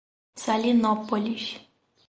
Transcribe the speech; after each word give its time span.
Salinópolis 0.43 1.61